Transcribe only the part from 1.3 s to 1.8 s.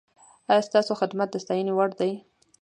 د ستاینې